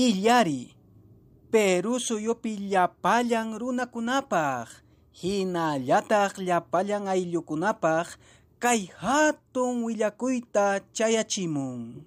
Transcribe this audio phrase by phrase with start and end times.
[0.00, 0.72] illari
[1.52, 4.68] Peru suyupi llapallan runakunapaq
[5.20, 8.08] hinallataq llapallan ayllukunapaq
[8.62, 12.06] kay hatun willakuyta chayachimun.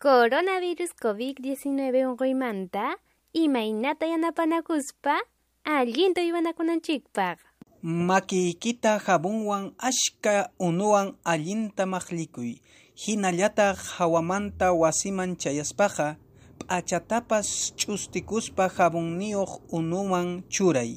[0.00, 1.66] Coronavirus COVID-19
[2.08, 2.96] unquymanta
[3.34, 5.20] imaynata yanapanakuspa
[5.66, 7.38] allinta uywanakunanchikpaq
[7.82, 12.62] makiykita jabunwan ashka unuwan allinta maqlikuy.
[12.96, 16.16] Hinallataq hawamanta wasiman chayaspaqa
[16.58, 17.48] p'achatapas
[17.78, 20.92] ch'ustikuspa jabunniyuq unuwan churay.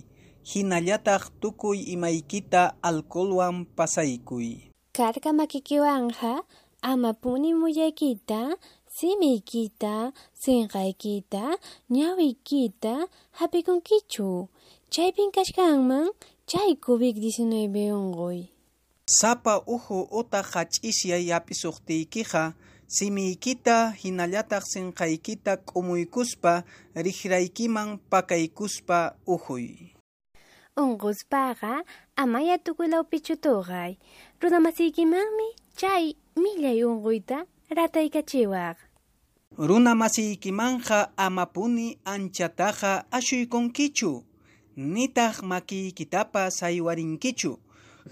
[0.50, 4.72] Hinallataq tukuy imaykita alcoholwan pasaykuy.
[4.98, 6.44] Karka makikiwanja
[6.82, 8.56] amapuni muyaykita
[8.88, 11.44] simiykita sinqaykita
[11.96, 12.94] ñawiykita
[13.38, 14.50] hapikunkichu
[14.94, 16.08] chaypin kashkanman
[16.50, 18.40] chay COVID-19 unquy
[19.06, 22.44] sapa uhu utaq hach'isya yapisuqtiykiqa
[22.96, 26.54] simiykita hinallataq sinqaykita k'umuykuspa
[27.06, 29.00] riqraykiman pakaykuspa
[29.34, 29.94] uhuy.
[30.84, 31.84] Unquspaqa
[32.22, 33.92] amaya tukuylawpichu tuqay
[34.42, 35.48] runamasiykimanmi
[35.80, 36.04] chay
[36.42, 37.38] millay unquyta
[37.78, 38.78] rataykachiwaq
[39.68, 44.12] runa masiykimanqa amapuni anchataqa ashuykunkichu
[44.94, 47.52] nitaq makiykitapas aywarinkichu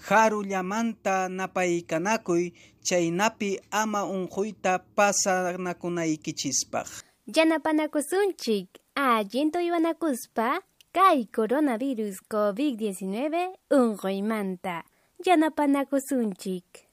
[0.08, 2.50] Qarullamanta napaykanakuy
[2.82, 6.88] chaynapi ama unquyta pasanakunaykichispaq.
[7.36, 10.60] Yanapanakusunchik, allinto yanakuspa
[10.92, 13.06] kay coronavirus COVID-19
[13.70, 14.82] unquymanta.
[15.26, 16.87] Yanapanakusunchik.